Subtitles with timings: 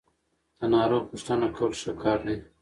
[0.59, 2.37] د ناروغ پوښتنه کول ښه کار دی.